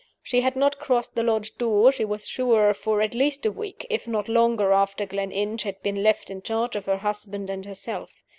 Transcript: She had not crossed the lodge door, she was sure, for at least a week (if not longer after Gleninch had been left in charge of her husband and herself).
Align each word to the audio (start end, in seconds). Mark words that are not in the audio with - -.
She 0.23 0.41
had 0.41 0.55
not 0.55 0.79
crossed 0.79 1.13
the 1.13 1.21
lodge 1.21 1.59
door, 1.59 1.91
she 1.91 2.05
was 2.05 2.27
sure, 2.27 2.73
for 2.73 3.03
at 3.03 3.13
least 3.13 3.45
a 3.45 3.51
week 3.51 3.85
(if 3.87 4.07
not 4.07 4.27
longer 4.27 4.71
after 4.73 5.05
Gleninch 5.05 5.61
had 5.61 5.79
been 5.83 6.01
left 6.01 6.31
in 6.31 6.41
charge 6.41 6.75
of 6.75 6.85
her 6.87 6.97
husband 6.97 7.51
and 7.51 7.67
herself). 7.67 8.11